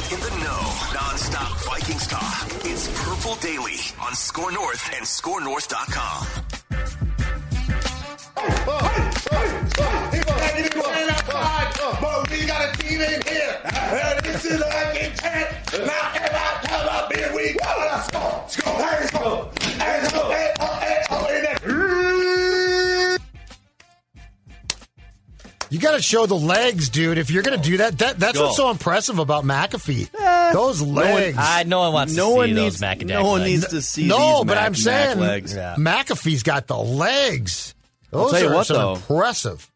[0.00, 0.62] Get in the know.
[0.94, 2.46] Non-stop Vikings talk.
[2.64, 6.26] It's Purple Daily on Score North and ScoreNorth.com.
[12.00, 13.60] But we got a team in here.
[13.64, 15.78] And this is a big chance.
[15.78, 17.30] Now everybody come up here.
[17.36, 18.44] We got a score.
[18.48, 18.72] Score.
[18.82, 19.50] Hey, score.
[19.60, 20.32] Hey, score.
[20.32, 20.79] Hey, oh,
[25.70, 27.16] You got to show the legs, dude.
[27.16, 28.46] If you're going to do that, that that's Go.
[28.46, 30.10] what's so impressive about McAfee.
[30.52, 31.36] Those legs.
[31.38, 32.80] I, no one wants No to one see needs.
[32.80, 33.50] those Macadac No one legs.
[33.62, 35.54] needs to see no, these but Mac- I'm Mac saying legs.
[35.54, 35.76] Yeah.
[35.78, 37.74] McAfee's got the legs.
[38.10, 38.94] Those tell you are what, some though.
[38.94, 39.70] impressive.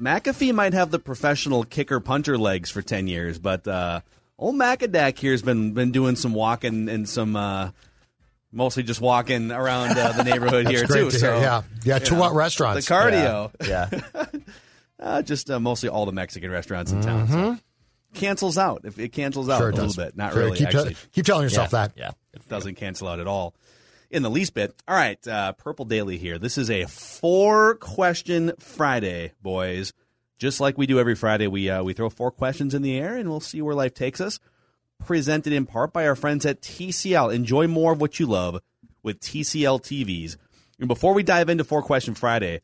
[0.00, 4.00] McAfee might have the professional kicker punter legs for ten years, but uh,
[4.38, 7.70] old Macadac here's been been doing some walking and some uh,
[8.50, 11.10] mostly just walking around uh, the neighborhood here too.
[11.10, 11.42] to so hear.
[11.42, 11.98] Yeah, yeah.
[11.98, 12.86] To know, what restaurants?
[12.86, 13.90] The cardio, Yeah.
[15.00, 17.28] uh, just uh, mostly all the Mexican restaurants in town.
[17.28, 17.58] So.
[18.14, 19.60] Cancels out if it cancels out Mm-hmm.
[19.62, 20.16] Sure a it little bit.
[20.16, 20.58] Not Sure, really.
[20.58, 21.92] Keep, te- actually, keep telling yourself that.
[21.96, 22.12] Yeah.
[22.32, 23.54] it doesn't cancel out at all
[24.10, 24.74] in the least bit.
[24.86, 26.38] All right, uh, Purple Daily here.
[26.38, 29.92] This is a four question Friday, boys.
[30.38, 33.16] Just like we do every Friday, we uh, we throw four questions in the air
[33.16, 34.38] and we'll see where life takes us.
[35.04, 37.34] Presented in part by our friends at TCL.
[37.34, 38.60] Enjoy more of what you love
[39.02, 40.36] with TCL TVs.
[40.78, 42.60] And before we dive into four question Friday,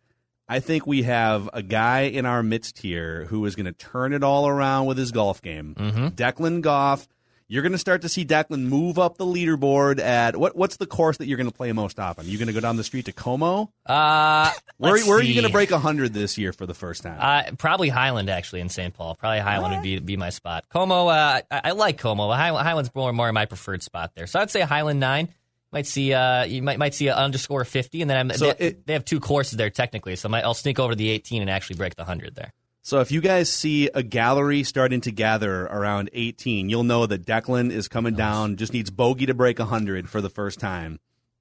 [0.51, 4.13] I think we have a guy in our midst here who is going to turn
[4.13, 5.75] it all around with his golf game.
[6.17, 7.07] Declan Goff.
[7.47, 10.55] You're going to start to see Declan move up the leaderboard at what?
[10.57, 12.27] What's the course that you're going to play most often?
[12.27, 13.73] You going to go down the street to Como?
[13.87, 17.19] Uh, Where, where are you going to break hundred this year for the first time?
[17.21, 18.95] Uh, probably Highland, actually, in St.
[18.95, 19.17] Paul.
[19.17, 20.69] Probably Highland would be be my spot.
[20.69, 22.29] Como, uh, I, I like Como.
[22.29, 24.29] But Highland's more more my preferred spot there.
[24.29, 25.29] So I'd say Highland nine.
[25.73, 28.67] Might see uh you might might see an underscore fifty, and then I'm, So they,
[28.67, 31.09] it- they have two courses there technically, so I might, I'll sneak over to the
[31.11, 32.53] eighteen and actually break the hundred there.
[32.83, 37.27] So if you guys see a gallery starting to gather around 18, you'll know that
[37.27, 38.57] Declan is coming down.
[38.57, 40.99] Just needs bogey to break 100 for the first time.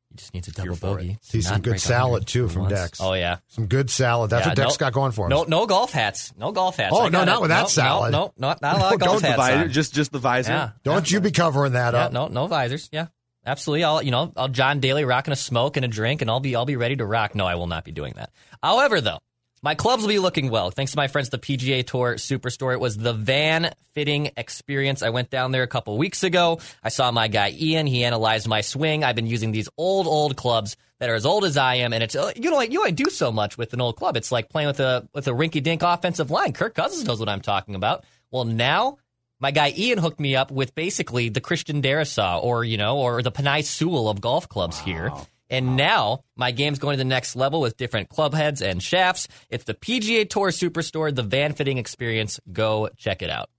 [0.09, 1.17] He just needs a double You're bogey.
[1.21, 2.73] See Not some good salad too from once.
[2.73, 2.99] Dex.
[3.01, 4.31] Oh yeah, Some good salad.
[4.31, 5.29] That's Yeah, what Dex no- got going for us.
[5.29, 6.33] No, no golf hats.
[6.37, 6.93] No golf hats.
[6.95, 7.41] Oh, I no, not it.
[7.41, 8.11] with that no, salad.
[8.11, 9.47] No, no, not, not a lot of golf Don't hats.
[9.49, 10.51] divide just just the visor.
[10.51, 12.11] yeah, Don't you be covering that Yeah, up.
[12.11, 12.89] no, no visors.
[12.91, 13.07] Yeah,
[13.49, 13.83] absolutely.
[13.83, 16.55] I'll, you know, I'll John Daly rocking a smoke and a drink, and I'll be,
[16.55, 17.35] I'll be ready to rock.
[17.35, 18.31] No, I will not be doing that.
[18.63, 19.19] However, though,
[19.61, 22.73] my clubs will be looking well thanks to my friends the PGA Tour Superstore.
[22.73, 25.03] It was the van fitting experience.
[25.03, 26.59] I went down there a couple weeks ago.
[26.81, 27.85] I saw my guy Ian.
[27.85, 29.03] He analyzed my swing.
[29.03, 32.03] I've been using these old, old clubs that are as old as I am, and
[32.03, 34.15] it's uh, you know, like you, I do so much with an old club.
[34.15, 36.53] It's like playing with a with a rinky dink offensive line.
[36.53, 38.05] Kirk Cousins knows what I'm talking about.
[38.31, 38.97] Well, now
[39.39, 43.21] my guy Ian hooked me up with basically the Christian Darrisaw or, you know, or
[43.21, 45.11] the Penei Sewell of golf clubs here.
[45.49, 49.27] And now my game's going to the next level with different club heads and shafts.
[49.49, 52.39] It's the PGA Tour Superstore, the van fitting experience.
[52.51, 53.49] Go check it out.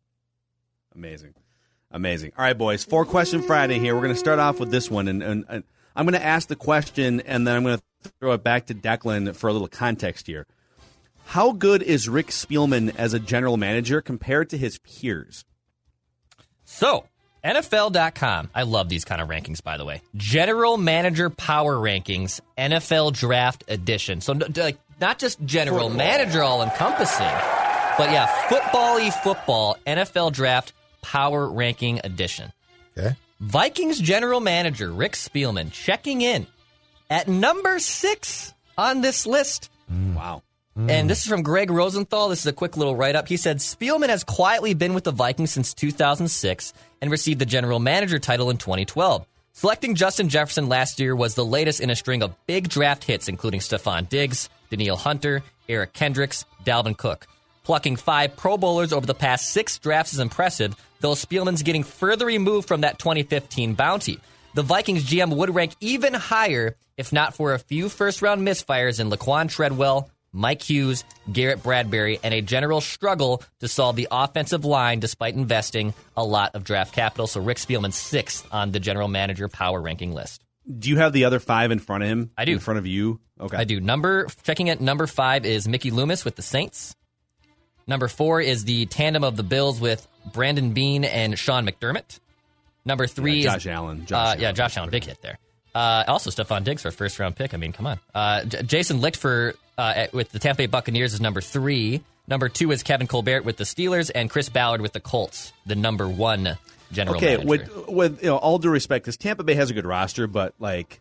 [0.94, 1.34] Amazing.
[1.90, 2.32] Amazing.
[2.38, 2.84] All right, boys.
[2.84, 3.94] Four question Friday here.
[3.94, 5.08] We're going to start off with this one.
[5.08, 5.64] And, and, and
[5.96, 8.74] I'm going to ask the question, and then I'm going to throw it back to
[8.74, 10.46] Declan for a little context here.
[11.26, 15.44] How good is Rick Spielman as a general manager compared to his peers?
[16.70, 17.04] So,
[17.44, 18.50] NFL.com.
[18.54, 20.02] I love these kind of rankings, by the way.
[20.16, 24.20] General Manager Power Rankings, NFL Draft Edition.
[24.20, 27.26] So, like, not just general manager all encompassing,
[27.98, 30.72] but yeah, football y football, NFL Draft
[31.02, 32.52] Power Ranking Edition.
[32.96, 33.16] Okay.
[33.40, 36.46] Vikings general manager Rick Spielman checking in
[37.08, 39.70] at number six on this list.
[39.90, 40.14] Mm.
[40.14, 40.42] Wow.
[40.88, 42.30] And this is from Greg Rosenthal.
[42.30, 43.28] This is a quick little write up.
[43.28, 47.78] He said Spielman has quietly been with the Vikings since 2006 and received the general
[47.78, 49.26] manager title in 2012.
[49.52, 53.28] Selecting Justin Jefferson last year was the latest in a string of big draft hits,
[53.28, 57.26] including Stefon Diggs, Danielle Hunter, Eric Kendricks, Dalvin Cook.
[57.64, 62.26] Plucking five Pro Bowlers over the past six drafts is impressive, though Spielman's getting further
[62.26, 64.18] removed from that 2015 bounty.
[64.54, 69.00] The Vikings GM would rank even higher if not for a few first round misfires
[69.00, 74.64] in Laquon Treadwell, Mike Hughes, Garrett Bradbury, and a general struggle to solve the offensive
[74.64, 77.26] line despite investing a lot of draft capital.
[77.26, 80.42] So Rick Spielman sixth on the general manager power ranking list.
[80.78, 82.30] Do you have the other five in front of him?
[82.38, 82.52] I do.
[82.52, 83.18] In front of you?
[83.40, 83.56] Okay.
[83.56, 83.80] I do.
[83.80, 86.94] Number checking at number five is Mickey Loomis with the Saints.
[87.86, 92.20] Number four is the tandem of the Bills with Brandon Beane and Sean McDermott.
[92.84, 94.02] Number three Yeah, is Josh Allen.
[94.02, 95.38] uh, Josh yeah, Josh Allen, big hit there.
[95.74, 97.54] Uh, also, Stefon Diggs for first round pick.
[97.54, 97.98] I mean, come on.
[98.14, 102.02] Uh, J- Jason Licht for uh, at- with the Tampa Bay Buccaneers is number three.
[102.28, 105.74] Number two is Kevin Colbert with the Steelers, and Chris Ballard with the Colts, the
[105.74, 106.58] number one
[106.92, 107.48] general Okay, manager.
[107.48, 110.54] with with you know all due respect, because Tampa Bay has a good roster, but
[110.60, 111.00] like,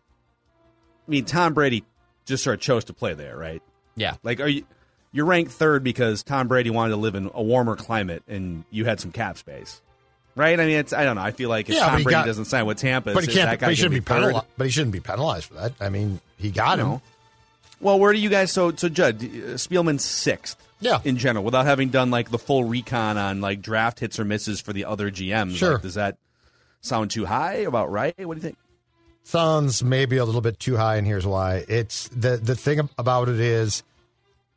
[1.08, 1.84] I mean, Tom Brady
[2.26, 3.62] just sort of chose to play there, right?
[3.96, 4.64] yeah, Like, are you
[5.12, 8.86] you're ranked third because Tom Brady wanted to live in a warmer climate and you
[8.86, 9.82] had some cap space,
[10.36, 10.60] right?
[10.60, 11.22] I mean, it's I don't know.
[11.24, 13.50] I feel like if Yeah, Tom Brady got- doesn't sign with Tampa, But he can't.
[13.50, 14.22] That guy But he shouldn't be, third?
[14.22, 14.46] penalized.
[14.58, 15.74] But he shouldn't be penalized for that.
[15.82, 17.02] I mean, he got him.
[17.82, 17.86] No.
[17.88, 18.52] Well, where do you guys?
[18.52, 20.58] So, so Judd, uh, Spielman sixth.
[20.82, 21.00] Yeah.
[21.04, 24.62] In general, without having done like the full recon on like draft hits or misses
[24.62, 25.74] for the other GMs, Sure.
[25.74, 26.18] like, does that
[26.82, 27.56] sound too high?
[27.56, 28.14] About right?
[28.18, 28.58] What do you think?
[29.24, 31.66] sounds maybe a little bit too high, and here's why.
[31.68, 33.84] It's the the thing about it is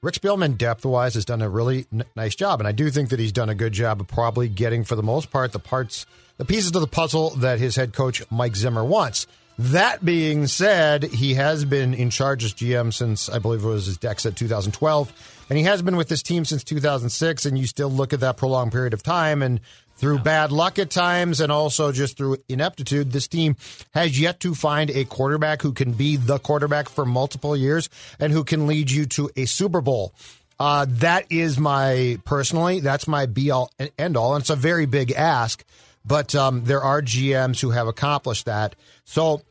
[0.01, 3.11] Rick Spielman, depth wise, has done a really n- nice job, and I do think
[3.11, 6.07] that he's done a good job of probably getting, for the most part, the parts,
[6.39, 9.27] the pieces of the puzzle that his head coach Mike Zimmer wants.
[9.67, 13.87] That being said, he has been in charge as GM since I believe it was
[13.87, 17.47] his Dex at 2012, and he has been with this team since 2006.
[17.47, 19.61] And you still look at that prolonged period of time, and
[19.95, 23.55] through bad luck at times, and also just through ineptitude, this team
[23.95, 27.89] has yet to find a quarterback who can be the quarterback for multiple years
[28.19, 30.13] and who can lead you to a Super Bowl.
[30.59, 34.57] Uh, that is my personally, that's my be all and end all, and it's a
[34.57, 35.63] very big ask.
[36.05, 38.75] But um, there are GMs who have accomplished that.
[39.05, 39.43] So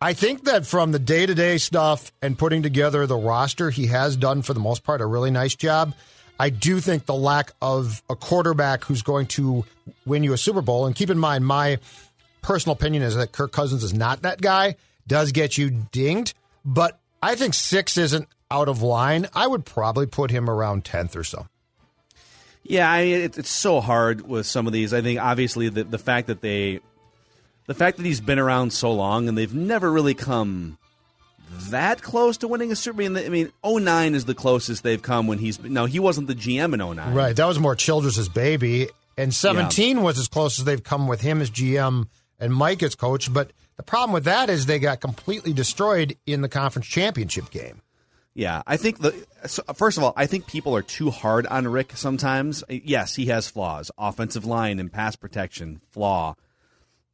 [0.00, 3.86] I think that from the day to day stuff and putting together the roster, he
[3.86, 5.94] has done for the most part a really nice job.
[6.38, 9.64] I do think the lack of a quarterback who's going to
[10.04, 11.78] win you a Super Bowl, and keep in mind, my
[12.42, 14.76] personal opinion is that Kirk Cousins is not that guy,
[15.06, 16.34] does get you dinged.
[16.64, 19.28] But I think six isn't out of line.
[19.34, 21.46] I would probably put him around 10th or so.
[22.64, 24.92] Yeah, I it's so hard with some of these.
[24.92, 26.80] I think obviously the the fact that they,
[27.66, 30.78] the fact that he's been around so long and they've never really come
[31.70, 33.18] that close to winning a Super Bowl.
[33.18, 36.74] I mean, 09 is the closest they've come when he's no, he wasn't the GM
[36.74, 37.14] in 09.
[37.14, 37.34] Right.
[37.34, 38.88] That was more Childress's baby.
[39.16, 42.08] And 17 was as close as they've come with him as GM
[42.38, 43.32] and Mike as coach.
[43.32, 47.80] But the problem with that is they got completely destroyed in the conference championship game.
[48.34, 49.14] Yeah, I think the
[49.46, 52.62] so, first of all, I think people are too hard on Rick sometimes.
[52.68, 56.34] Yes, he has flaws, offensive line and pass protection flaw.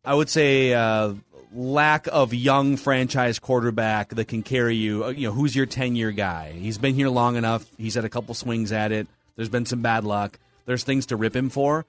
[0.04, 1.14] I would say uh,
[1.54, 5.04] lack of young franchise quarterback that can carry you.
[5.04, 6.52] uh, You know, who's your ten year guy?
[6.52, 7.64] He's been here long enough.
[7.78, 9.06] He's had a couple swings at it.
[9.36, 10.38] There's been some bad luck.
[10.66, 11.84] There's things to rip him for,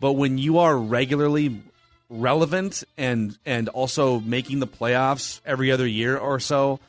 [0.00, 1.62] but when you are regularly
[2.08, 6.80] relevant and and also making the playoffs every other year or so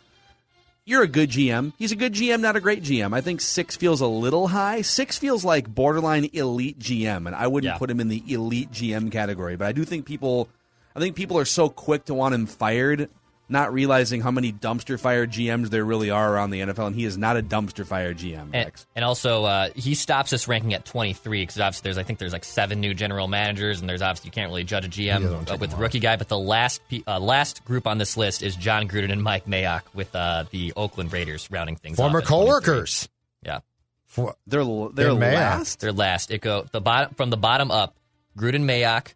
[0.84, 1.74] you're a good GM.
[1.78, 3.14] He's a good GM, not a great GM.
[3.14, 4.82] I think six feels a little high.
[4.82, 7.78] Six feels like borderline elite GM, and I wouldn't Yeah.
[7.78, 9.56] put him in the elite GM category.
[9.56, 10.50] But I do think people,
[10.96, 13.10] I think people are so quick to want him fired,
[13.50, 17.04] not realizing how many dumpster fire GMs there really are around the NFL, and he
[17.06, 18.50] is not a dumpster fire GM.
[18.54, 22.20] And, and also, uh, he stops us ranking at 23 because obviously there's I think
[22.20, 25.52] there's like seven new general managers, and there's obviously you can't really judge a GM
[25.52, 26.16] uh, with a rookie guy.
[26.16, 29.82] But the last uh, last group on this list is Jon Gruden and Mike Mayock
[29.94, 31.98] with uh, the Oakland Raiders rounding things.
[31.98, 32.46] Former off at 23.
[32.48, 33.10] coworkers.
[33.44, 33.60] Yeah,
[34.06, 35.34] For, They're they're And Mayock.
[35.34, 35.80] last.
[35.80, 36.32] they're last.
[36.32, 37.96] It go the bottom from the bottom up.
[38.38, 39.14] Gruden, Mayock,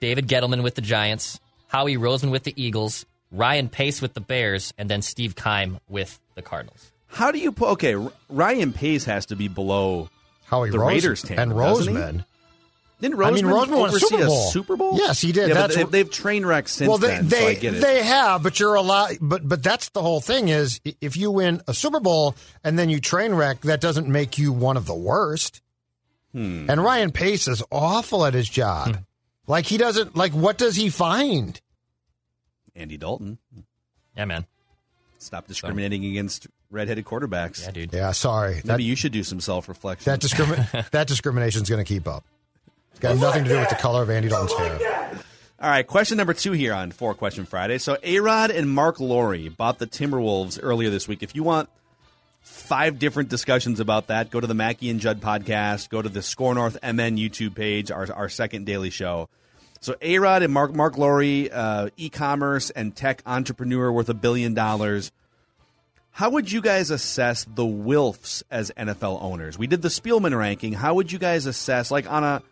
[0.00, 4.72] David Gettleman with the Giants, Howie Roseman with the Eagles, Ryan Pace with the Bears,
[4.78, 6.92] and then Steve Keim with the Cardinals.
[7.06, 7.70] How do you put?
[7.70, 7.96] Okay,
[8.28, 10.08] Ryan Pace has to be below.
[10.44, 11.94] Howie The Rose- Raiders tandem, and doesn't?
[11.94, 12.24] Roseman.
[13.00, 14.46] Didn't I mean, Roseman won a Super Bowl.
[14.50, 14.96] Super Bowl?
[14.96, 15.48] Yes, he did.
[15.48, 17.74] Yeah, That's but they, they've train wrecked since well, they then, they, so I get
[17.74, 17.80] it.
[17.82, 19.18] they have, but you're allowed.
[19.20, 22.34] But but that's the whole thing is if you win a Super Bowl
[22.64, 25.60] and then you train wreck, that doesn't make you one of the worst.
[26.32, 26.70] Hmm.
[26.70, 28.98] And Ryan Pace is awful at his job.
[29.46, 30.32] Like he doesn't like.
[30.32, 31.60] What does he find?
[32.74, 33.38] Andy Dalton.
[34.16, 34.46] Yeah, man.
[35.18, 37.64] Stop discriminating against redheaded quarterbacks.
[37.64, 37.92] Yeah, dude.
[37.92, 38.54] Yeah, sorry.
[38.56, 40.10] That Maybe you should do some self reflection.
[40.10, 42.24] that discrimin- that discrimination is going to keep up.
[42.90, 45.20] It's got nothing to do with the color of Andy Dalton's hair.
[45.58, 47.78] All right, question number two here on Four Question Friday.
[47.78, 51.22] So, A Rod and Marc Lore bought the Timberwolves earlier this week.
[51.22, 51.70] If you want
[52.46, 54.30] five different discussions about that.
[54.30, 55.90] Go to the Mackey and Judd podcast.
[55.90, 59.28] Go to the Score North MN YouTube page, our, our second daily show.
[59.80, 64.54] So A Rod and Mark Marc Lore, uh, e-commerce and tech entrepreneur worth a billion
[64.54, 65.10] dollars.
[66.12, 69.58] How would you guys assess the Wilfs as NFL owners?
[69.58, 70.72] We did the Spielman ranking.
[70.72, 72.42] How would you guys assess, like on a,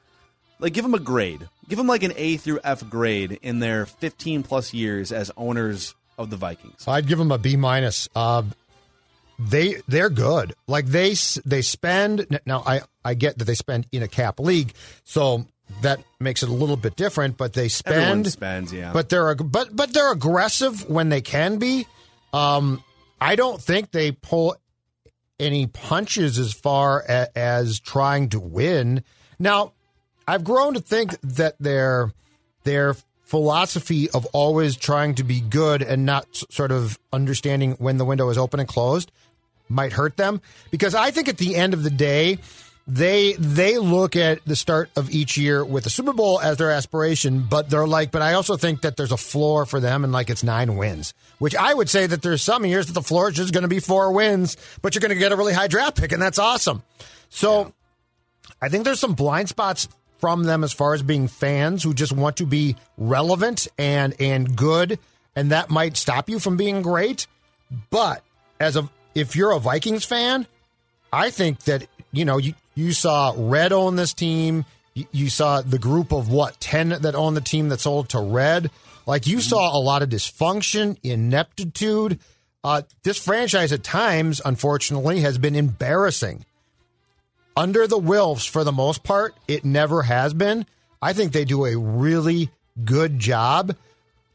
[0.58, 3.86] like give them a grade, give them like an A through F grade in their
[3.86, 6.86] 15 plus years as owners of the Vikings?
[6.86, 8.08] I'd give them a B minus.
[8.14, 8.42] Uh,
[9.38, 10.54] they they're good.
[10.66, 11.14] Like they
[11.44, 12.62] they spend now.
[12.66, 14.72] I I get that they spend in a cap league,
[15.04, 15.46] so
[15.82, 17.36] that makes it a little bit different.
[17.36, 18.92] But they Everyone spend, spends, yeah.
[18.92, 21.86] But they're but but they're aggressive when they can be.
[22.32, 22.82] Um,
[23.20, 24.56] I don't think they pull
[25.38, 29.02] any punches as far a, as trying to win.
[29.38, 29.72] Now,
[30.26, 32.12] I've grown to think that their
[32.64, 38.04] their philosophy of always trying to be good and not sort of understanding when the
[38.04, 39.10] window is open and closed
[39.68, 40.40] might hurt them
[40.70, 42.38] because I think at the end of the day
[42.86, 46.70] they they look at the start of each year with the Super Bowl as their
[46.70, 50.12] aspiration, but they're like, but I also think that there's a floor for them and
[50.12, 53.30] like it's nine wins, which I would say that there's some years that the floor
[53.30, 55.68] is just going to be four wins, but you're going to get a really high
[55.68, 56.82] draft pick, and that's awesome.
[57.30, 57.72] So
[58.60, 62.12] I think there's some blind spots from them as far as being fans who just
[62.12, 64.98] want to be relevant and and good,
[65.34, 67.26] and that might stop you from being great.
[67.88, 68.22] But
[68.60, 70.46] as a if you're a Vikings fan,
[71.12, 74.64] I think that you know you you saw Red own this team.
[74.94, 78.20] You, you saw the group of what ten that own the team that sold to
[78.20, 78.70] Red.
[79.06, 82.18] Like you saw a lot of dysfunction, ineptitude.
[82.62, 86.46] Uh, this franchise at times, unfortunately, has been embarrassing.
[87.56, 90.66] Under the Wilfs, for the most part, it never has been.
[91.02, 92.50] I think they do a really
[92.82, 93.76] good job.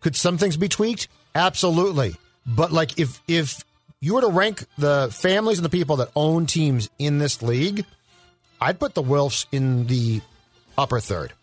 [0.02, 1.08] Could some things be tweaked?
[1.34, 2.16] Absolutely.
[2.46, 3.64] But like if if
[4.02, 7.86] you were to rank the families and the people that own teams in this league,
[8.62, 10.22] I'd put the Wilfs in the
[10.78, 11.34] upper third.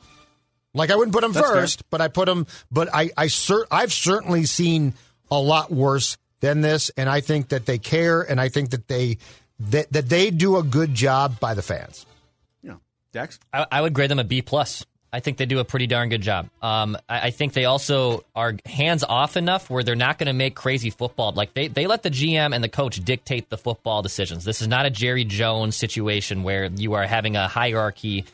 [0.75, 1.57] Like I wouldn't put them That's fair.
[1.57, 2.47] first, but I put them.
[2.71, 4.95] But I I cer- I've certainly seen
[5.31, 8.87] a lot worse than this, and I think that they care, and I think that
[8.87, 9.17] they
[9.59, 12.05] that that they do a good job by the fans.
[12.63, 12.75] Yeah,
[13.13, 13.39] Dex?
[13.55, 14.85] I, I would grade them a B plus.
[15.13, 16.49] I think they do a pretty darn good job.
[16.63, 20.33] Um, I, I think they also are hands off enough where they're not going to
[20.33, 21.33] make crazy football.
[21.33, 24.45] Like they, they let the GM and the coach dictate the football decisions.
[24.45, 28.25] This is not a Jerry Jones situation where you are having a hierarchy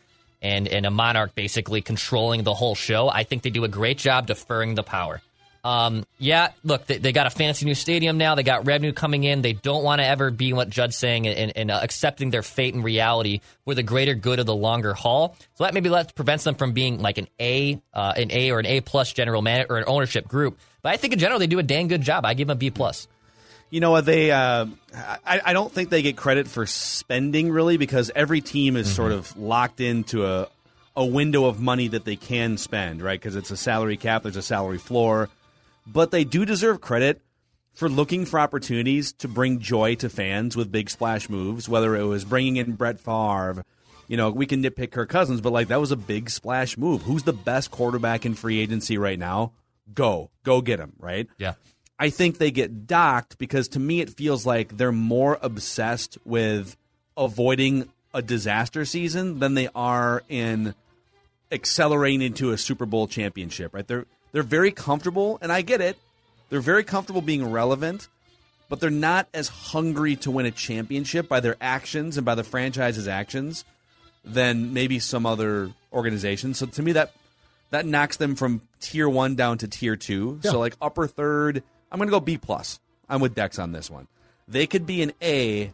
[0.40, 3.08] and, and a monarch basically controlling the whole show.
[3.08, 5.20] I think they do a great job deferring the power.
[5.64, 8.34] Um, yeah, look, they, they got a fancy new stadium now.
[8.34, 9.42] They got revenue coming in.
[9.42, 12.74] They don't want to ever be what Judd's saying and, and uh, accepting their fate
[12.74, 15.36] and reality for the greater good of the longer haul.
[15.54, 18.58] So that maybe that prevents them from being like an A, uh, an A or
[18.58, 20.58] an A plus general man or an ownership group.
[20.82, 22.26] But I think in general they do a dang good job.
[22.26, 23.06] I give them a B plus.
[23.70, 24.04] You know what?
[24.04, 28.76] They, uh, I, I don't think they get credit for spending really because every team
[28.76, 30.48] is sort of locked into a,
[30.94, 33.18] a window of money that they can spend, right?
[33.18, 35.30] Because it's a salary cap, there's a salary floor.
[35.86, 37.22] But they do deserve credit
[37.74, 42.04] for looking for opportunities to bring joy to fans with big splash moves, whether it
[42.04, 43.64] was bringing in Brett Favre.
[44.08, 47.02] You know, we can nitpick Kirk Cousins, but like that was a big splash move.
[47.02, 49.52] Who's the best quarterback in free agency right now?
[49.92, 50.30] Go.
[50.44, 51.28] Go get him, right?
[51.38, 51.54] Yeah.
[51.98, 56.76] I think they get docked because to me it feels like they're more obsessed with
[57.16, 60.74] avoiding a disaster season than they are in
[61.50, 63.86] accelerating into a Super Bowl championship, right?
[63.86, 65.96] They're they're very comfortable and I get it.
[66.48, 68.08] They're very comfortable being relevant,
[68.68, 72.44] but they're not as hungry to win a championship by their actions and by the
[72.44, 73.64] franchise's actions
[74.24, 76.58] than maybe some other organizations.
[76.58, 77.12] So to me that
[77.70, 80.40] that knocks them from tier 1 down to tier 2.
[80.42, 80.50] Yeah.
[80.50, 82.78] So like upper third, I'm going to go B plus.
[83.08, 84.08] I'm with Dex on this one.
[84.46, 85.72] They could be an A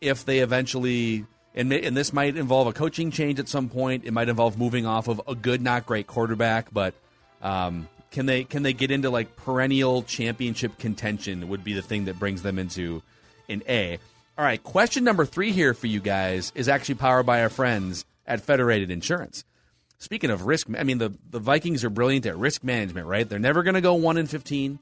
[0.00, 4.04] if they eventually and, and this might involve a coaching change at some point.
[4.04, 6.94] It might involve moving off of a good, not great quarterback, but
[7.42, 11.48] um, can they can they get into like perennial championship contention?
[11.48, 13.02] Would be the thing that brings them into
[13.48, 13.98] an A.
[14.38, 18.04] All right, question number three here for you guys is actually powered by our friends
[18.26, 19.44] at Federated Insurance.
[19.98, 23.28] Speaking of risk, I mean the the Vikings are brilliant at risk management, right?
[23.28, 24.78] They're never going to go one in fifteen.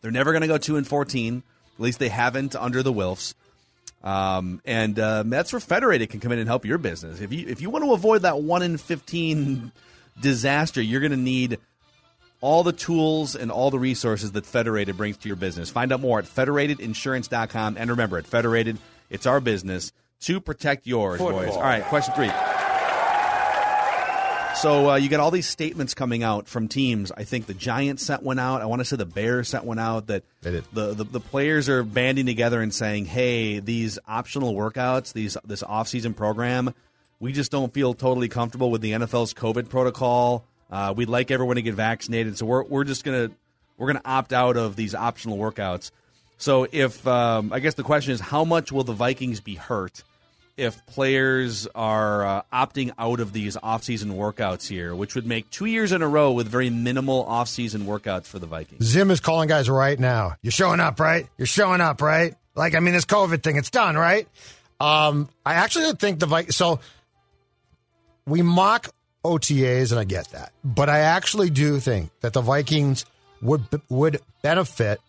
[0.00, 1.42] They're never going to go two and fourteen.
[1.76, 3.34] At least they haven't under the Wilfs.
[4.02, 7.20] Um, and uh, that's where Federated can come in and help your business.
[7.20, 9.72] If you if you want to avoid that one in fifteen
[10.20, 11.58] disaster, you're going to need
[12.40, 15.70] all the tools and all the resources that Federated brings to your business.
[15.70, 17.76] Find out more at federatedinsurance.com.
[17.78, 18.78] And remember, at Federated,
[19.10, 21.50] it's our business to protect yours, boys.
[21.50, 22.30] All right, question three.
[24.56, 27.10] So uh, you got all these statements coming out from teams.
[27.12, 28.60] I think the Giants sent one out.
[28.60, 30.64] I want to say the Bears sent one out that They did.
[30.70, 35.62] The, the the players are banding together and saying, "Hey, these optional workouts, these this
[35.62, 36.74] off-season program,
[37.20, 40.44] we just don't feel totally comfortable with the NFL's COVID protocol.
[40.70, 43.30] Uh, we'd like everyone to get vaccinated, so we're we're just gonna
[43.76, 45.90] we're gonna opt out of these optional workouts."
[46.38, 50.02] So if um, I guess the question is, how much will the Vikings be hurt?
[50.60, 55.64] if players are uh, opting out of these off-season workouts here, which would make two
[55.64, 58.84] years in a row with very minimal off-season workouts for the Vikings.
[58.84, 60.36] Zim is calling guys right now.
[60.42, 61.26] You're showing up, right?
[61.38, 62.34] You're showing up, right?
[62.54, 64.28] Like, I mean, this COVID thing, it's done, right?
[64.78, 66.56] Um, I actually think the Vikings.
[66.56, 66.80] So
[68.26, 68.90] we mock
[69.24, 73.04] OTAs, and I get that, but I actually do think that the Vikings
[73.42, 75.00] would would benefit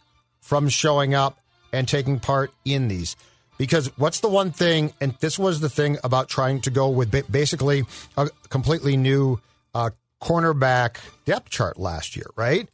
[0.41, 1.39] from showing up
[1.71, 3.15] and taking part in these.
[3.57, 7.31] Because what's the one thing, and this was the thing about trying to go with
[7.31, 7.83] basically
[8.17, 9.39] a completely new
[9.75, 9.91] uh,
[10.21, 12.67] cornerback depth chart last year, right?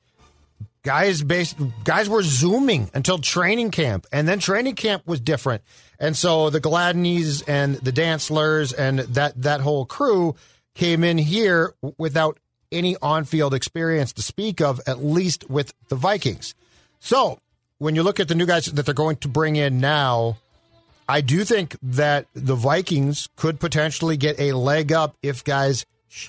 [0.87, 1.53] guys base
[1.83, 5.61] guys were zooming until training camp and then training camp was different
[5.99, 10.33] and so the gladneys and the Dantzlers and that that whole crew
[10.77, 12.37] came in here without
[12.71, 16.53] any on-field experience to speak of at least with the vikings
[16.99, 17.39] so
[17.77, 20.37] when you look at the new guys that they're going to bring in now
[21.07, 25.85] i do think that the vikings could potentially get a leg up if guys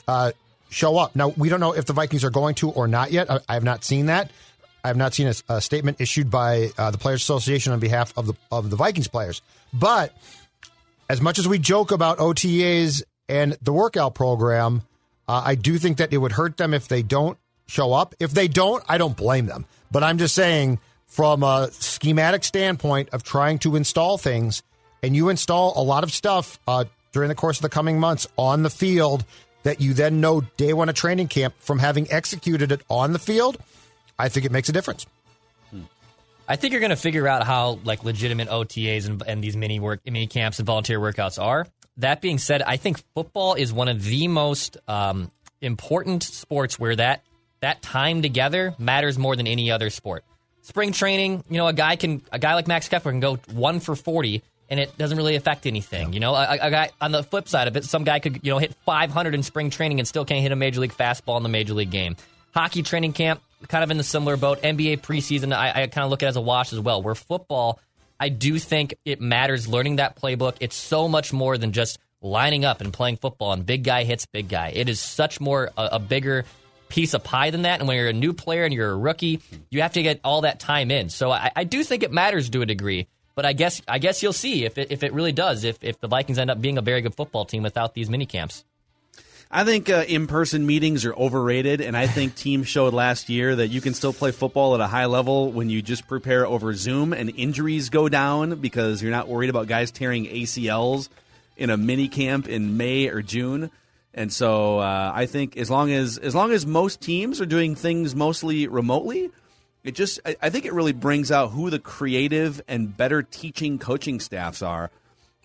[0.07, 0.33] uh,
[0.71, 1.17] show up.
[1.17, 3.31] Now, we don't know if the Vikings are going to or not yet.
[3.31, 4.31] I, I have not seen that.
[4.85, 8.13] I have not seen a, a statement issued by uh, the Players Association on behalf
[8.17, 9.43] of the of the Vikings players.
[9.73, 10.17] But
[11.11, 14.83] as much as we joke about OTAs and the workout program,
[15.29, 18.15] uh, I do think that it would hurt them if they don't show up.
[18.19, 19.67] If they don't, I don't blame them.
[19.91, 24.63] But I'm just saying, from a schematic standpoint of trying to install things,
[25.03, 28.27] and you install a lot of stuff uh, during the course of the coming months
[28.37, 29.25] on the field
[29.63, 33.19] that you then know day one of training camp from having executed it on the
[33.19, 33.59] field,
[34.19, 35.07] I think it makes a difference.
[36.51, 39.81] I think you're going to figure out how like legitimate OTAs and, and these mini
[39.81, 41.67] work mini camps and volunteer workouts are.
[41.99, 46.97] That being said, I think football is one of the most um, important sports where
[46.97, 47.23] that
[47.61, 50.25] that time together matters more than any other sport.
[50.63, 53.81] Spring training, you know, a guy can a guy like Max Kepler can go one
[53.81, 56.13] for forty and it doesn't really affect anything.
[56.13, 58.53] You know, a, a, guy on the flip side of it, some guy could you
[58.53, 61.43] know hit 500 in spring training and still can't hit a major league fastball in
[61.43, 62.17] the major league game.
[62.55, 64.63] Hockey training camp, kind of in the similar boat.
[64.63, 67.03] NBA preseason, I, I kind of look at it as a wash as well.
[67.03, 67.81] Where football,
[68.21, 70.57] I do think it matters learning that playbook.
[70.61, 74.27] It's so much more than just lining up and playing football and big guy hits
[74.27, 74.73] big guy.
[74.75, 76.45] It is such more a, a bigger
[76.89, 77.81] piece of pie than that.
[77.81, 80.43] And when you're a new player and you're a rookie, you have to get all
[80.43, 81.11] that time in.
[81.11, 83.07] So I, I do think it matters to a degree.
[83.35, 85.63] But I guess I guess you'll see if it, if it really does.
[85.63, 88.27] If if the Vikings end up being a very good football team without these mini
[88.27, 88.65] camps.
[89.51, 93.69] I think uh, in-person meetings are overrated, and I think teams showed last year that
[93.69, 97.15] you can still play football at a high level when you just prepare over Zoom,
[97.15, 101.09] and injuries go down because you're not worried about guys tearing ACLs
[101.57, 103.71] in a mini camp in May or June.
[104.13, 107.75] And so uh, I think as long as as long as most teams are doing
[107.75, 109.31] things mostly remotely,
[109.83, 113.79] it just I, I think it really brings out who the creative and better teaching
[113.79, 114.91] coaching staffs are.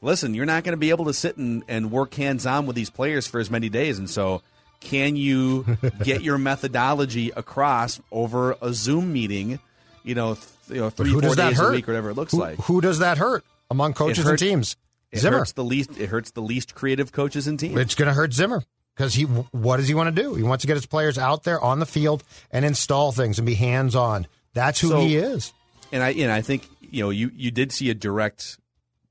[0.03, 2.75] Listen, you're not going to be able to sit and, and work hands on with
[2.75, 4.41] these players for as many days, and so
[4.79, 5.65] can you
[6.03, 9.59] get your methodology across over a Zoom meeting?
[10.03, 12.39] You know, th- you know, three four days a week, or whatever it looks who,
[12.39, 12.59] like.
[12.59, 14.75] Who does that hurt among coaches and teams?
[15.11, 15.39] It Zimmer.
[15.39, 15.97] hurts the least.
[15.97, 17.77] It hurts the least creative coaches and teams.
[17.77, 18.63] It's going to hurt Zimmer
[18.95, 19.23] because he.
[19.23, 20.35] What does he want to do?
[20.35, 23.45] He wants to get his players out there on the field and install things and
[23.45, 24.27] be hands on.
[24.53, 25.53] That's who So- he is.
[25.91, 28.57] And I, and I think you know, you you did see a direct.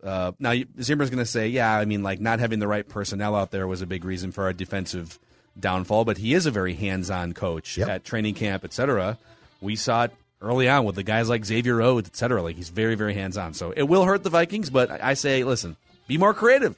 [0.02, 2.88] Uh, now you- Zimmer's going to say, yeah, I mean, like not having the right
[2.88, 5.18] personnel out there was a big reason for our defensive
[5.58, 6.04] downfall.
[6.04, 7.88] But he is a very hands-on coach Yep.
[7.88, 9.18] at training camp, etc.
[9.60, 12.36] We saw it early on with the guys like Xavier Rhodes, etc.
[12.36, 12.42] cetera.
[12.42, 13.54] Like he's very, very hands-on.
[13.54, 15.76] So it will hurt the Vikings, but I I say, listen,
[16.08, 16.76] be more creative.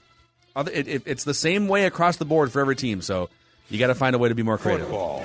[0.57, 3.01] It, it, it's the same way across the board for every team.
[3.01, 3.29] So
[3.71, 4.93] you got to find a way to be more creative.
[4.93, 5.21] All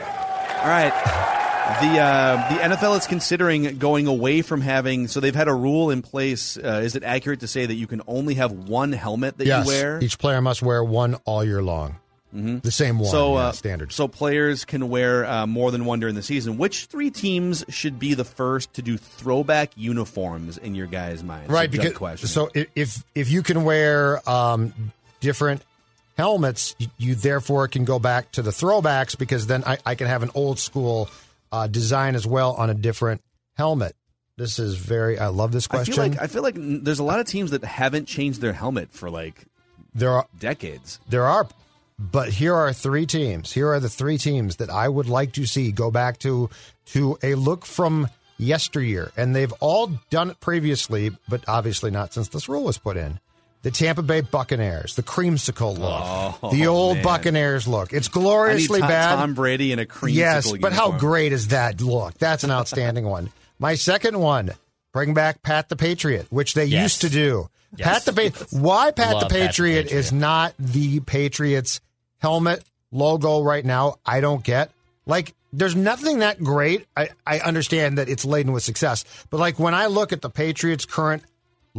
[0.65, 1.35] right.
[1.81, 5.07] The uh, the NFL is considering going away from having.
[5.07, 6.57] So they've had a rule in place.
[6.57, 9.65] Uh, is it accurate to say that you can only have one helmet that yes,
[9.65, 10.03] you wear?
[10.03, 11.97] each player must wear one all year long.
[12.35, 12.59] Mm-hmm.
[12.59, 13.09] The same one.
[13.09, 13.91] so yeah, uh, standard.
[13.91, 16.57] So players can wear uh, more than one during the season.
[16.57, 21.49] Which three teams should be the first to do throwback uniforms in your guys' minds?
[21.49, 22.27] right So, because question.
[22.27, 24.73] so if if you can wear um,
[25.21, 25.63] different
[26.17, 30.07] helmets you, you therefore can go back to the throwbacks because then i, I can
[30.07, 31.09] have an old school
[31.51, 33.21] uh, design as well on a different
[33.55, 33.95] helmet
[34.37, 37.03] this is very i love this I question feel like I feel like there's a
[37.03, 39.45] lot of teams that haven't changed their helmet for like
[39.93, 40.99] there are decades.
[41.09, 41.47] there are
[41.99, 43.51] but here are three teams.
[43.51, 46.49] Here are the three teams that I would like to see go back to
[46.87, 48.07] to a look from
[48.37, 52.95] yesteryear, and they've all done it previously, but obviously not since this rule was put
[52.95, 53.19] in.
[53.61, 57.03] The Tampa Bay Buccaneers, the creamsicle look, Oh, the old man.
[57.03, 57.91] Buccaneers look.
[57.91, 59.15] It's I need gloriously Tom, bad.
[59.17, 62.17] Tom Brady in a creamsicle Yes, but how great is that look?
[62.17, 63.31] That's an outstanding one.
[63.59, 64.51] My second one,
[64.93, 66.83] bring back Pat the Patriot, which they Yes.
[66.83, 67.49] used to do.
[67.75, 68.05] Yes.
[68.05, 69.99] Pat the pa- why Pat Love the Pat Patriot Patriot.
[69.99, 71.81] is not the Patriots
[72.19, 74.71] helmet logo right now, I don't get.
[75.05, 76.85] Like there's nothing that great.
[76.95, 80.29] I, I understand that it's laden with success, but like when I look at the
[80.29, 81.23] Patriots current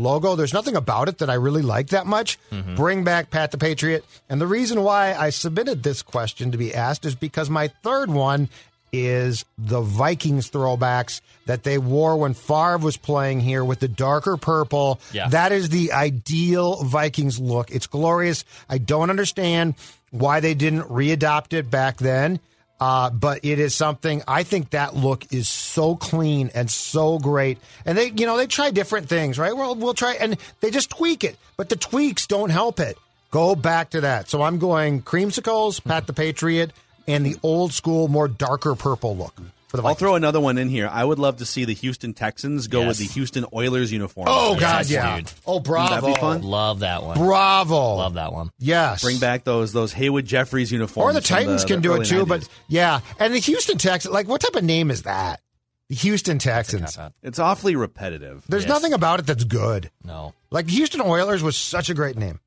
[0.01, 2.39] logo, there's nothing about it that I really like that much.
[2.51, 2.75] Mm-hmm.
[2.75, 4.05] Bring back Pat the Patriot.
[4.29, 8.11] And the reason why I submitted this question to be asked is because my third
[8.11, 8.49] one
[8.93, 14.37] is the Vikings throwbacks that they wore when Favre was playing here with the darker
[14.37, 15.01] purple.
[15.13, 15.29] Yeah.
[15.29, 17.71] That is the ideal Vikings look.
[17.71, 18.45] It's glorious.
[18.69, 19.75] I don't understand
[20.11, 22.41] why they didn't readopt it back then.
[22.81, 27.59] Uh, but it is something I think that look is so clean and so great.
[27.85, 29.55] And they, you know, they try different things, right?
[29.55, 32.97] Well, we'll try, and they just tweak it, but the tweaks don't help it.
[33.31, 34.31] Go back to that.
[34.31, 36.73] So I'm going creamsicles, Pat the Patriot,
[37.07, 39.39] and the old school, more darker purple look
[39.71, 40.89] for the I'll throw another one in here.
[40.93, 42.89] I would love to see the Houston Texans go Yes.
[42.89, 44.27] with the Houston Oilers uniform.
[44.29, 45.17] oh Yes, God, yeah.
[45.17, 45.33] dude.
[45.47, 46.43] Oh, bravo, Wouldn't that be fun?
[46.43, 47.17] Love that one.
[47.17, 48.51] bravo, Love that one.
[48.59, 51.11] Yes, Bring back those those Haywood Jeffires uniforms.
[51.11, 52.29] Or the from Titans can the do it too, 90s.
[52.29, 53.01] but yeah.
[53.21, 55.41] And the Houston Texans, like, what type of name is that?
[55.89, 56.99] The Houston Texans.
[57.23, 58.45] It's awfully repetitive.
[58.49, 58.69] There's Yes.
[58.71, 59.91] nothing about it that's good.
[60.05, 60.35] No.
[60.51, 62.41] Like Houston Oilers was such a great name.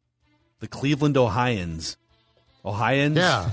[0.59, 1.97] The Cleveland Ohioans.
[2.65, 3.17] Ohioans?
[3.17, 3.51] Yeah,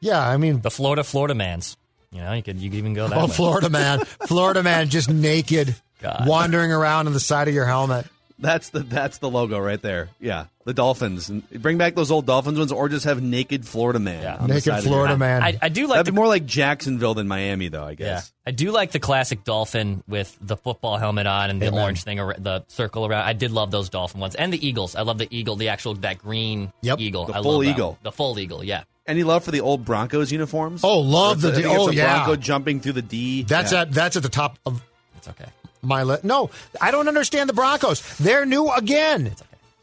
[0.00, 0.28] yeah.
[0.28, 1.76] I mean, The Florida Florida Mans.
[2.12, 3.32] You know, you could you could even go that oh, way.
[3.32, 6.24] Florida man, Florida man, just naked, God.
[6.26, 8.06] wandering around on the side of your helmet.
[8.40, 10.10] That's the that's the logo right there.
[10.20, 10.44] Yeah.
[10.64, 11.28] The Dolphins.
[11.28, 14.22] Bring back those old Dolphins ones or just have naked Florida man.
[14.22, 14.36] Yeah.
[14.36, 15.42] on the Naked side of your Florida man.
[15.42, 17.94] I, I do like That'd the be more like Jacksonville than Miami though, I Yeah,
[17.96, 18.32] guess.
[18.46, 21.80] I do like the classic dolphin with the football helmet on and the Amen.
[21.82, 23.24] orange thing, ar- the circle around.
[23.24, 24.94] I did love those dolphin ones and the eagles.
[24.94, 27.00] I love the eagle, the actual that green Yep.
[27.00, 27.24] eagle.
[27.26, 27.88] The I full love eagle.
[27.92, 27.98] one.
[28.04, 28.62] the full eagle.
[28.62, 30.82] Yeah, Any love for the old Broncos uniforms?
[30.84, 32.14] Oh, love Or the I think D- it's oh, a yeah.
[32.24, 33.42] Bronco jumping through the D.
[33.42, 33.80] That's Yeah.
[33.80, 34.82] at that's at the top of
[35.16, 35.46] it's okay.
[35.82, 36.24] my list.
[36.24, 38.02] No, I don't understand the Broncos.
[38.18, 39.34] They're new again.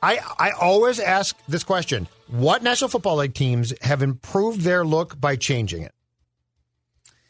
[0.03, 5.19] I, I always ask this question What National Football League teams have improved their look
[5.19, 5.91] by changing it?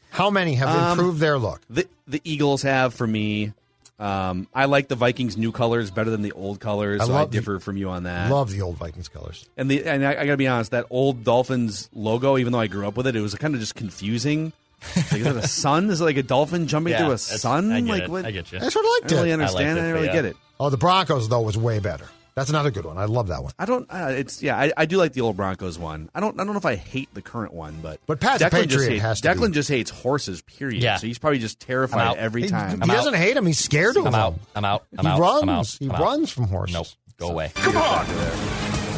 [0.09, 1.61] How many have Um, improved their look?
[1.69, 3.53] The the Eagles have for me.
[3.97, 6.99] Um, I like the Vikings new colors better than the old colors.
[7.01, 8.29] I so I love the- differ from you on that.
[8.29, 9.47] Love the old Vikings colors.
[9.55, 12.67] and the and I, I gotta be honest, that old Dolphins logo, even though I
[12.67, 14.51] grew up with it, it was kind of just confusing.
[14.97, 15.89] Like, is it a sun?
[15.89, 17.71] Is it like a dolphin jumping Yeah, through a sun?
[17.71, 18.09] I get like it.
[18.09, 18.25] what?
[18.25, 18.57] I get you.
[18.59, 19.33] I sort of I liked don't really it.
[19.33, 19.63] understand.
[19.63, 20.13] it, I, didn't really yeah.
[20.13, 20.37] get it.
[20.59, 22.05] Oh, the Broncos, though, was way better.
[22.35, 22.97] That's another good one.
[22.97, 23.53] I love that one.
[23.57, 23.87] I don't.
[23.89, 24.57] Uh, it's yeah.
[24.57, 26.09] I, I do like the old Broncos one.
[26.13, 26.33] I don't.
[26.39, 28.69] I don't know if I hate the current one, but But Pat's a Declan just
[28.71, 29.53] Patriot hates, has to Declan be.
[29.53, 30.41] just hates horses.
[30.41, 30.83] Period.
[30.83, 30.97] Yeah.
[30.97, 32.17] So he's probably just terrified out.
[32.17, 32.81] every He, time.
[32.81, 33.45] he doesn't hate him.
[33.45, 34.15] He's scared of I'm him.
[34.19, 34.33] out.
[34.53, 34.85] I'm out.
[34.97, 35.19] I'm he out.
[35.21, 35.41] runs.
[35.43, 35.77] I'm out.
[35.79, 36.01] He I'm out.
[36.01, 36.73] runs from horses.
[36.75, 36.87] Nope.
[37.17, 37.51] Go away.
[37.55, 38.05] Come on.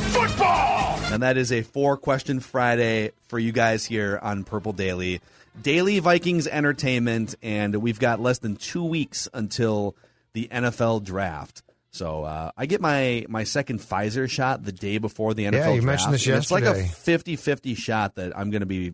[0.08, 1.00] Football!
[1.12, 5.22] And that is a four question Friday for you guys here on Purple Daily.
[5.62, 9.96] Daily Vikings entertainment, and we've got less than two weeks until
[10.34, 11.62] the NFL draft.
[11.98, 15.74] So uh, I get my, my second Pfizer shot the day before the NFL Yeah,
[15.74, 15.86] you draft.
[15.86, 17.34] mentioned this and It's like a yesterday.
[17.36, 18.94] 50-50 shot that I'm going to be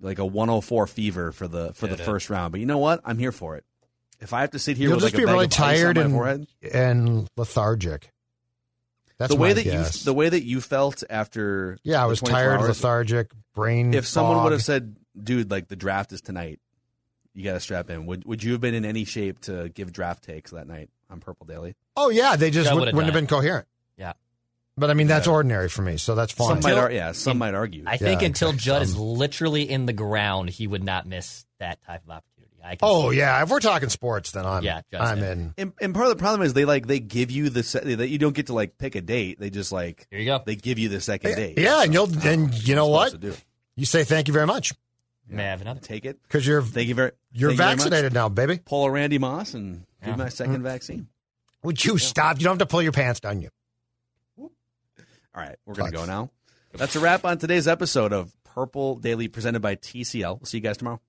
[0.00, 2.52] like a 104 fever for the for the first round.
[2.52, 3.00] But you know what?
[3.04, 3.64] I'm here for it.
[4.20, 5.52] If I have to sit here You'll with just like a be bag really of
[5.52, 8.10] ice on tired my and, forehead, and lethargic.
[9.16, 10.00] That's the way my that guess.
[10.00, 13.94] you the way that you felt after yeah, I was tired, hours, lethargic, brain.
[13.94, 16.60] if someone would have said, "Dude, like the draft is tonight,
[17.34, 19.92] you got to strap in," would would you have been in any shape to give
[19.92, 21.74] draft takes that night on Purple Daily?
[21.96, 23.66] "Oh yeah," they just would, would've wouldn't have done been coherent.
[23.96, 24.12] Yeah.
[24.76, 26.62] But I mean, that's ordinary for me, so that's fine.
[26.62, 27.82] Some might, ar- yeah, some might argue.
[27.86, 28.64] I think Yeah, until exactly.
[28.72, 32.24] Judd is literally in the ground, he would not miss that type of opportunity.
[32.62, 35.24] I can oh see- yeah, if we're talking sports, then I'm Yeah, Judd's I'm in.
[35.24, 35.54] in.
[35.58, 38.08] and, and part of the problem is they like they give you the se- that
[38.08, 39.40] you don't get to like pick a date.
[39.40, 40.42] They just like Here you go.
[40.44, 41.58] they give you the second date.
[41.58, 43.12] Yeah, and you'll and you know what?
[43.12, 43.34] to do.
[43.74, 44.74] You say thank you very much
[45.28, 45.80] May I have another?
[45.80, 46.22] Take it.
[46.22, 47.12] because you're Thank you very.
[47.32, 47.78] you're thank you very much.
[47.78, 48.58] vaccinated now, baby.
[48.64, 50.06] Pull a Randy Moss and Yeah.
[50.08, 51.08] give my second vaccine.
[51.62, 52.38] Would you stop?
[52.38, 53.42] You don't have to pull your pants down.
[53.42, 53.50] You.
[54.38, 54.48] All
[55.34, 56.06] right, we're going to Fine.
[56.06, 56.30] go now.
[56.72, 60.38] That's a wrap on today's episode of Purple Daily presented by TCL.
[60.40, 61.00] We'll see you guys tomorrow.